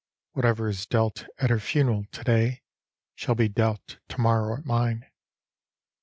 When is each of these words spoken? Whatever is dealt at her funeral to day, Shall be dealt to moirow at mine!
Whatever 0.31 0.67
is 0.67 0.87
dealt 0.87 1.27
at 1.37 1.51
her 1.51 1.59
funeral 1.59 2.05
to 2.05 2.23
day, 2.23 2.63
Shall 3.13 3.35
be 3.35 3.47
dealt 3.47 3.99
to 4.07 4.17
moirow 4.17 4.57
at 4.57 4.65
mine! 4.65 5.05